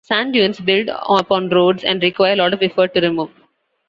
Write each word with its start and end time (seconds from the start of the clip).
Sand 0.03 0.33
dunes 0.33 0.59
build 0.59 0.89
up 0.89 1.31
on 1.31 1.47
roads 1.51 1.83
and 1.83 2.01
require 2.01 2.33
a 2.33 2.35
lot 2.35 2.55
of 2.55 2.63
effort 2.63 2.91
to 2.95 3.01
remove. 3.01 3.29